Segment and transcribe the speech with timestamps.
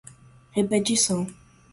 [0.53, 1.29] repetição